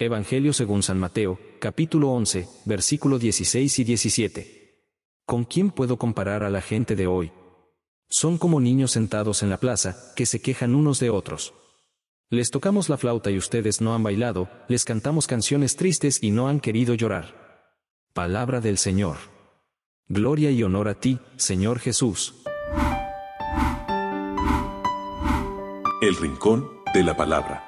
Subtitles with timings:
[0.00, 4.84] Evangelio según San Mateo, capítulo 11, versículo 16 y 17.
[5.26, 7.32] ¿Con quién puedo comparar a la gente de hoy?
[8.08, 11.52] Son como niños sentados en la plaza, que se quejan unos de otros.
[12.30, 16.46] Les tocamos la flauta y ustedes no han bailado, les cantamos canciones tristes y no
[16.46, 17.74] han querido llorar.
[18.12, 19.16] Palabra del Señor.
[20.06, 22.36] Gloria y honor a ti, Señor Jesús.
[26.00, 27.67] El Rincón de la Palabra.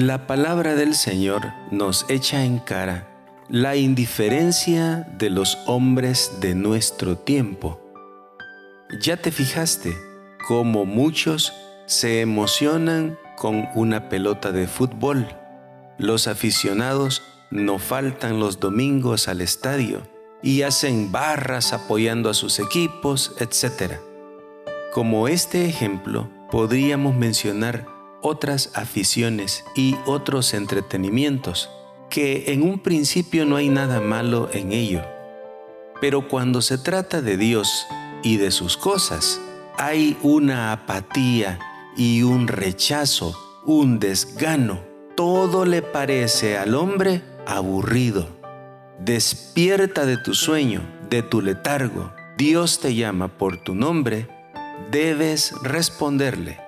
[0.00, 3.08] La palabra del Señor nos echa en cara
[3.48, 7.80] la indiferencia de los hombres de nuestro tiempo.
[9.00, 9.96] ¿Ya te fijaste
[10.46, 11.52] cómo muchos
[11.86, 15.26] se emocionan con una pelota de fútbol?
[15.98, 20.02] Los aficionados no faltan los domingos al estadio
[20.44, 23.94] y hacen barras apoyando a sus equipos, etc.
[24.94, 31.70] Como este ejemplo, podríamos mencionar otras aficiones y otros entretenimientos,
[32.10, 35.02] que en un principio no hay nada malo en ello.
[36.00, 37.86] Pero cuando se trata de Dios
[38.22, 39.40] y de sus cosas,
[39.76, 41.58] hay una apatía
[41.96, 44.80] y un rechazo, un desgano.
[45.16, 48.28] Todo le parece al hombre aburrido.
[49.00, 52.12] Despierta de tu sueño, de tu letargo.
[52.36, 54.28] Dios te llama por tu nombre
[54.90, 56.67] debes responderle.